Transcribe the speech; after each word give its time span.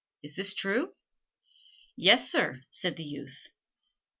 Is 0.23 0.35
this 0.35 0.55
true?" 0.55 0.95
"Yes, 1.95 2.31
sir," 2.31 2.63
said 2.71 2.95
the 2.95 3.03
youth. 3.03 3.49